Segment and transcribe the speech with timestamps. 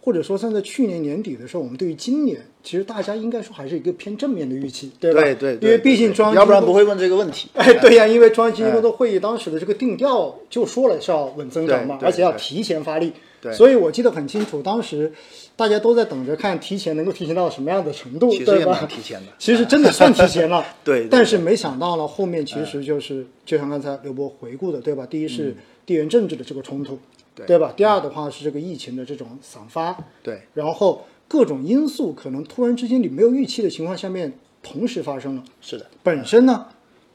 [0.00, 5.20] 或者说算在去年年底的时候，我们对于今年其实大家应该说还是一个偏正面的预期，对吧？
[5.20, 7.48] 对对对因为毕竟中央要不然不会问这个问题。
[7.54, 13.12] 哎，对呀，因为中央经济工作会议当时的这个定调就说了是要稳增长嘛，而且要提前发力。
[13.42, 15.10] 对所以我记得很清楚，当时
[15.56, 18.86] 大家都在等着看提前能够提前到什么样的程度，对吧蛮？
[18.86, 19.32] 提前的。
[19.38, 25.06] 其实真的算提前了， 对对但是没想到呢，后面其实就是就像刚才刘波回顾的，对吧？
[25.06, 25.56] 第一是
[25.86, 26.98] 地缘政治的这个冲突，
[27.46, 27.58] 对。
[27.58, 27.72] 对吧？
[27.76, 30.42] 第二的话是这个疫情的这种散发，对。
[30.54, 34.32] 然后各种因素可能突然之间你没有预期的情况下面
[34.62, 35.44] 同时发生了。
[35.60, 36.66] 是的，本身呢，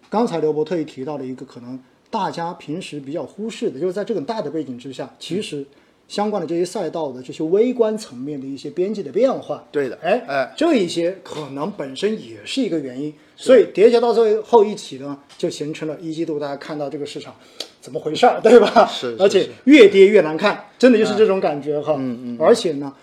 [0.10, 1.80] 刚才刘博特意提到了一个可能
[2.10, 5.66] 大家平时比较忽视的，就是在这种大的背景之下，其实
[6.08, 17.36] 相关的这些赛道的这些微观层面的一些边际的变化，对的哎哎这一些可能本身也是一个原因，所以叠加到最后一起呢，就形成了一季度大家看到这个市场
[17.82, 18.86] 怎么回事儿，对吧？
[18.88, 21.96] 是是而且越跌越难看，真的就是这种感觉哈。
[21.98, 22.38] 嗯嗯。
[22.40, 22.94] 而且呢，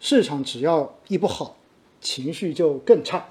[0.00, 1.56] 市场只要一不好，
[2.00, 3.26] 情绪就更差。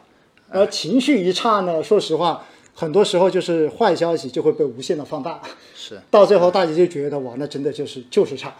[0.49, 5.41] 而情绪一差呢，说实话，很多时候就是坏消息就会被无限的放大，
[5.73, 8.53] 是到最后大家就觉得哇，那真的就是就是差。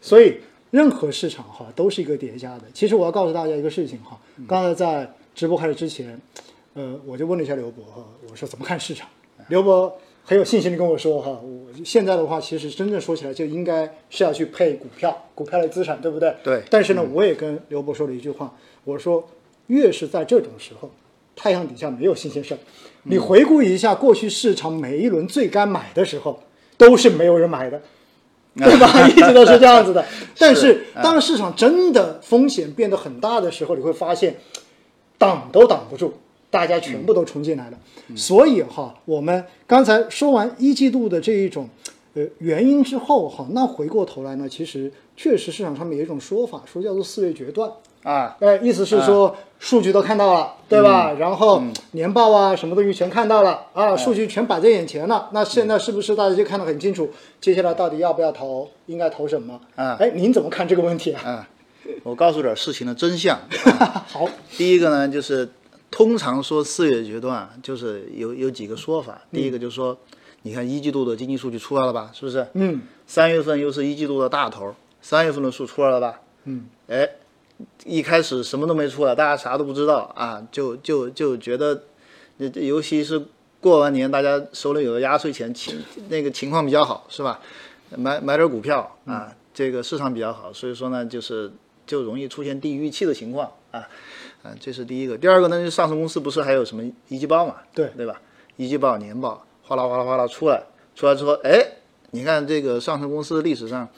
[0.00, 0.36] 所以
[0.70, 2.64] 任何市场哈都是一个叠加的。
[2.72, 6.20] 其实我要告诉大家一个事情哈，刚才在直播开始之前，
[6.74, 9.08] 呃，我就问了一下刘博哈，我说怎么看市场？
[9.48, 16.34] 刘博很有信心的跟我说哈，我现在的话其实真正说起来就应该是要去配股票，股票类资产，对不对？
[16.44, 19.28] 对但是呢，我也跟刘博说了一句话，我说
[19.66, 20.90] 越是在这种时候，
[21.34, 22.58] 太阳底下没有新鲜事儿。
[23.02, 26.40] 你回顾一下过去市场每一轮最该买的时候，
[26.76, 27.80] 都是没有人买的。
[28.58, 29.08] 对吧？
[29.08, 30.04] 一直都是这样子的。
[30.38, 34.36] 但是当市场真的风险变得很大的时候，你会发现
[35.18, 36.12] 挡都挡不住，
[36.50, 37.78] 大家全部都冲进来了。
[38.16, 41.68] 所以哈，我们刚才说完一季度的这一种
[42.14, 47.70] 呃原因之后哈，那回过头来呢，其实确实市场上面有一种说法，说叫做四月决断。
[48.02, 51.12] 啊，哎，意思是说数据都看到了，对吧？
[51.18, 51.62] 然后
[51.92, 55.28] 年报啊，什么东西全看到了啊，数据全摆在眼前了。
[55.32, 57.10] 那现在是不是大家就看得很清楚？
[57.40, 59.60] 接下来到底要不要投，应该投什么？
[59.76, 61.22] 啊哎，您怎么看这个问题啊？
[61.24, 61.48] 啊，
[62.02, 63.38] 我告诉点事情的真相。
[64.08, 65.46] 好，第一个呢，就是
[65.90, 69.20] 通常说四月决断，就是有有几个说法。
[69.30, 69.94] 第一个就是说，
[70.42, 72.10] 你看一季度的经济数据出来了吧？
[72.14, 72.46] 是不是？
[72.54, 76.20] 嗯，三月份又是一季度的大头，三月份的数出来了吧？
[76.44, 77.06] 嗯，哎，
[77.84, 81.82] 一开始什么都没出来，大家啥都不知道啊，就就就觉得，
[82.38, 83.22] 呃尤其是
[83.60, 87.40] 过完年，大家手里有个压岁钱，情那个情况比较好，是吧？
[87.96, 91.50] 买买点股票啊，这个市场比较好，所以说呢，就是
[91.86, 93.88] 就容易出现低于预期的情况啊，
[94.42, 95.18] 啊，这是第一个。
[95.18, 97.56] 第二个呢，就是上市公司不是还有什么一季报嘛？
[97.74, 98.20] 对对吧？
[98.56, 100.62] 一季报、年报，哗啦哗啦哗啦出来，
[100.94, 101.66] 出来之后，哎，
[102.12, 103.88] 你看这个上市公司的历史上。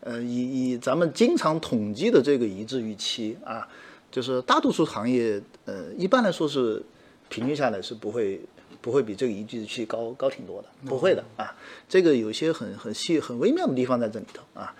[0.00, 3.68] 呃，以以咱们经常统计的这个一致预期啊，
[4.10, 6.82] 就是大多数行业，呃，一般来说是
[7.28, 8.40] 平均下来是不会
[8.80, 11.54] 不会比这个一致预期高高挺多的，不会的啊。
[11.88, 14.74] 这个有些很很细很微妙的地方在这里头啊，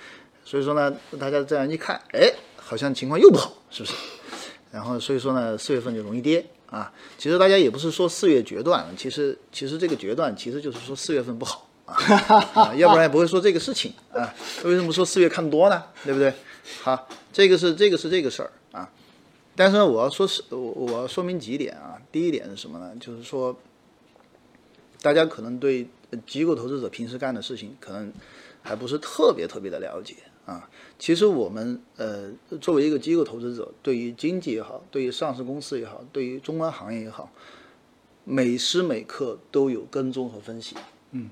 [0.44, 3.94] 所以说呢，大家这样一看，哎，好像情况又不好，是不是？
[4.72, 6.91] 然后所以说呢，四月份就容易跌啊。
[7.19, 11.69] 其实大家也不是说四月决断，其实其实这个决断其实就是说四月份不好。
[11.91, 14.33] 啊，要不然也不会说这个事情啊。
[14.65, 15.83] 为什么说四月看多呢？
[16.05, 16.33] 对不对？
[16.83, 18.91] 好，这个是这个是这个事儿啊。
[19.56, 22.00] 但是呢，我要说是，我我要说明几点啊。
[22.12, 22.93] 第一点是什么呢？
[23.00, 23.55] 就是说，
[25.03, 25.89] 大家可能对
[26.27, 28.12] 机构投资者平时干的事情，可能
[28.62, 30.15] 还不是特别特别的了解
[30.47, 30.69] 啊。
[30.99, 32.31] 其实我们呃，
[32.61, 37.31] 作为一个机构投资者，对于经济也好，对于上市公司也好，对于中观行业也好，
[38.25, 40.77] 每时每刻都有跟踪和分析。
[41.12, 41.29] 嗯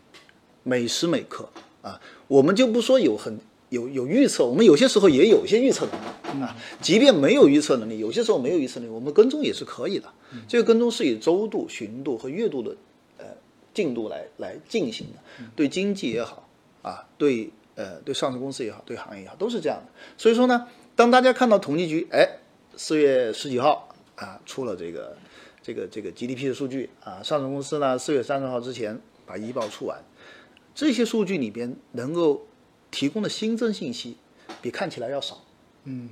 [0.68, 1.48] 每时每刻
[1.80, 3.40] 啊，我们就不说有很
[3.70, 6.54] 有有预测，我们有些时候也有一些预测能力啊。
[6.82, 10.12] 即便没有预测能力，有些时候没有预测能力，我们跟踪也是可以的。
[10.46, 12.76] 这个跟踪是以周度、旬度和月度的
[13.16, 13.24] 呃
[13.72, 15.44] 进度来来进行的。
[15.56, 16.46] 对经济也好
[16.82, 19.90] 啊，对呃对上市公司也好，对行业也好，都是这样的。
[20.18, 22.28] 所以说呢，当大家看到统计局哎
[22.76, 25.16] 四月十几号啊出了这个
[25.62, 29.98] 这个这个 GDP 的数据啊，上市公司呢四月三十号之前把一报出完。
[30.78, 32.46] 这些数据里边能够
[32.92, 34.16] 提供的新增信息，
[34.62, 35.42] 比看起来要少，
[35.82, 36.08] 嗯，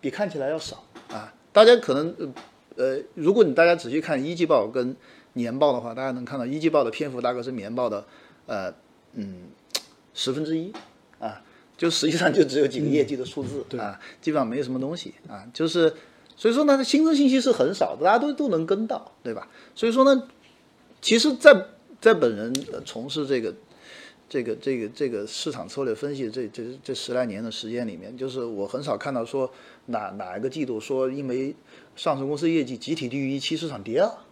[0.00, 1.34] 比看起来要少啊。
[1.52, 2.32] 大家可能
[2.76, 4.96] 呃，如果你大家仔细看一季报跟
[5.34, 8.06] 年报的话，大家能看到一季报的篇幅大概是年报的
[8.46, 8.72] 呃
[9.12, 9.50] 嗯
[10.14, 10.72] 十分之一
[11.18, 11.42] 啊，
[11.76, 15.94] 就实际上就只有几个业绩的数字、啊，基本上没什么东西啊，就是
[16.38, 19.50] 所以说呢，新增信息是很少的，大家都都能跟到，对吧？
[19.74, 20.26] 所以说呢，
[21.02, 21.66] 其实在，
[22.00, 23.54] 在本人、呃从事这个。
[24.30, 29.50] 这个这个这个市场策略分析这这这十来年的时间里面，就是我很少看到说
[29.86, 31.52] 哪哪一个季度说因为
[31.96, 34.24] 上市公司业绩集体低于预期，市场跌了。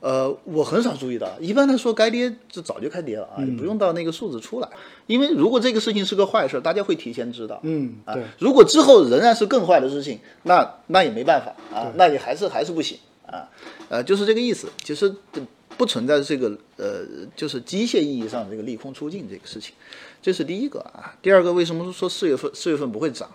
[0.00, 4.68] 呃，我很少注意到，一般来说该跌就早就开跌了啊，你不用到那个数字出来，
[5.06, 7.60] 因为如果这个事情是个坏事，大家会提前知道。
[7.64, 12.96] 嗯，啊对，，如果之后仍然是更坏的事情，那那也没办法啊，那也还是还是不行
[13.26, 13.46] 啊，
[13.90, 14.70] 呃，就是这个意思。
[14.82, 15.46] 其实呃
[15.80, 19.74] 不存在这个呃，就是机械意义上的这个利空出尽这个事情，
[20.20, 21.16] 这是第一个啊。
[21.22, 23.30] 第二个，为什么说四月份四月份不会涨？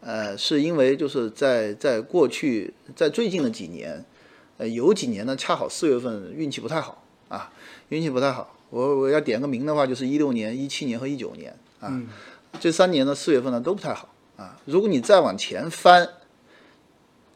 [0.00, 4.04] 呃，是因为就是在在过去在最近的几年，
[4.58, 7.52] 呃，有几年呢，恰好四月份运气不太好啊，
[7.90, 8.56] 运气不太好。
[8.70, 12.02] 我我要点个名的话，就是一六年、一七年和一九年啊，
[12.58, 14.58] 这三年的四月份呢都不太好啊。
[14.64, 16.08] 如果你再往前翻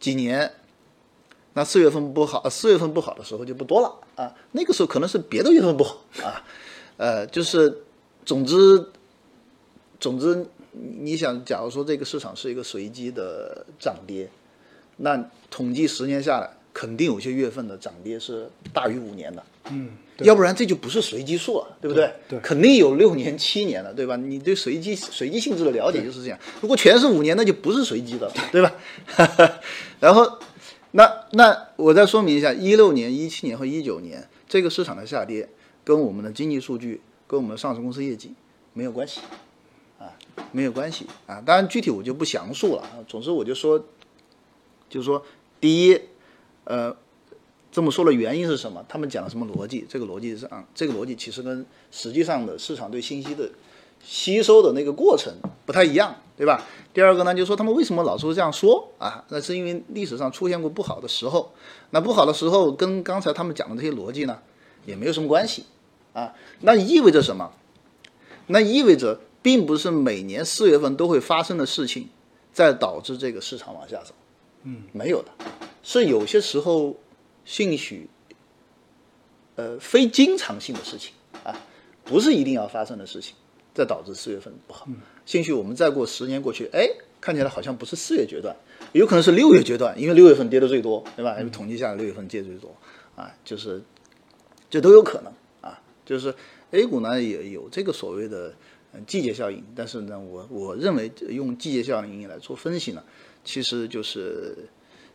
[0.00, 0.54] 几年，
[1.55, 4.35] 那四月份不好，呃四月份不好的时候就不多了啊。
[4.53, 6.43] 那个时候可能是别的月份不好啊，
[6.97, 7.83] 呃，就是
[8.25, 8.87] 总之
[9.99, 14.29] 总之，你你想，假如说这个市场是一个随机的涨跌，
[14.99, 19.43] 那统计十年下来，肯定有些月份的涨跌是大于五年的。
[19.71, 22.12] 嗯，要不然这就不是随机数了，对不对？
[22.29, 24.17] 对肯定有六年、七年的，对吧？
[24.17, 26.39] 你对随机随机性质的了解就是这样。
[26.61, 28.71] 如果全是五年，那就不是随机的了，对吧？
[30.01, 30.39] 然后，
[30.96, 35.49] 那那我再说明一下，一六年、一七年和一九年这个市场的下跌，
[35.82, 38.32] 跟我们的经济数据、跟我们的上市公司业绩
[38.75, 39.20] 没有关系，
[39.99, 40.14] 啊，
[40.52, 41.43] 没有关系啊。
[41.44, 42.85] 当然具体我就不详述了。
[43.08, 43.76] 总之我就说，
[44.88, 45.20] 就是说，
[45.61, 46.00] 第一，
[46.62, 46.96] 呃，
[47.73, 48.85] 这么说的原因是什么？
[48.88, 49.85] 他们讲了什么逻辑？
[49.88, 53.50] 这个逻辑上，这个逻辑其实跟实际上的市场对信息的
[54.00, 55.35] 吸收的那个过程
[55.67, 56.62] 不太一样，对吧？
[56.92, 59.25] 第二个呢，就是说他们为什么老是会这样说啊？
[59.28, 61.52] 那是因为历史上出现过不好的时候，
[61.90, 64.38] 那不好的时候跟刚才他们讲的这些逻辑呢，
[64.84, 65.66] 也没有什么关系
[66.12, 66.34] 啊。
[66.60, 67.52] 那意味着什么？
[68.48, 72.08] 那意味着并不是每年四月份都会发生的事情，
[72.52, 74.14] 在导致这个市场往下走。
[74.64, 75.28] 嗯，没有的，
[75.82, 76.96] 是有些时候
[77.44, 78.08] 兴许，
[79.56, 81.12] 呃，非经常性的事情
[81.44, 81.54] 啊，
[82.02, 83.34] 不是一定要发生的事情，
[83.75, 84.87] 再导致四月份不好。
[85.26, 86.88] 兴许我们再过十年过去，哎，
[87.21, 88.55] 看起来好像不是四月阶段，
[88.93, 91.37] 有可能是六月阶段，因为六月份跌的最多，对吧？
[91.53, 92.75] 统计下来六月份跌最多
[93.17, 93.82] 啊，就是
[94.71, 95.81] 这都有可能啊。
[96.06, 96.35] 就是
[96.71, 98.55] A 股呢也有这个所谓的
[98.93, 103.03] 呃季节效应，但是呢，我我认为用季节效应来做分析呢，
[103.43, 104.56] 其实就是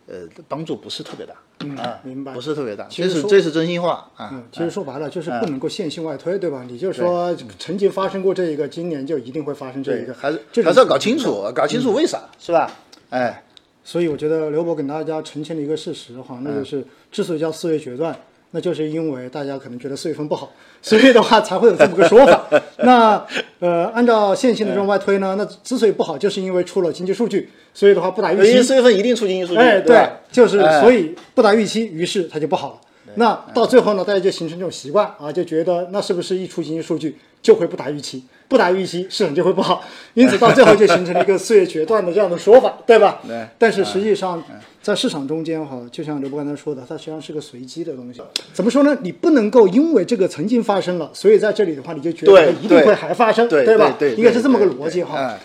[0.09, 1.33] 呃帮助不是特别大。
[1.59, 4.29] 嗯，明白不是特别大，其实这是真心话啊。
[4.31, 6.63] 嗯，其实说白了就是不能够线性外推，对吧？
[6.67, 12.71] 你就说曾经发生过这一个，今年就一定会发生这一，个，还是还是要搞清楚，搞清楚为啥，是吧？
[13.09, 13.43] 哎，
[13.83, 18.17] 所以我觉得刘博给大家澄清了一个事实哈，那就是之所以叫思维决断，
[18.51, 20.51] 那就是因为大家可能觉得四月份不好，
[20.81, 22.47] 所以的话才会有这么个说法。
[22.79, 23.23] 那
[23.59, 28.63] 呃，按照线性的这种外推呢，那之所以不好，就是因为出了经济数据，所以的话不达预因为期。
[28.63, 32.81] 四月份一定出经济数据，哎，对吧，就是哎所以不达预期，于是它就不好了。
[33.15, 39.81] 那到最后呢，大家就形成这种习惯啊，就觉得那是不是一出经济数据就会不达预期，不达预期市场就会不好，
[40.15, 43.21] 因此到最后就形成了一个岁月决断的这样的说法， 对吧？
[43.25, 44.43] 对但是实际上，
[44.81, 48.19] 在市场中间哈，就像刘波刚才说的，它实际上是个随机的东西。
[48.51, 48.97] 怎么说呢？
[49.01, 53.95] 你不能够因为这个曾经发生了，所以在这里的话，你就觉得它一定会还发生，对吧？
[53.99, 55.15] 对对应该是这么个逻辑哈。
[55.15, 55.39] 哎